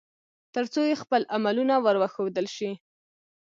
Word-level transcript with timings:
ترڅو 0.53 0.81
يې 0.89 0.95
خپل 1.03 1.21
عملونه 1.35 1.75
ور 1.85 1.95
وښودل 2.01 2.45
شي 2.55 2.71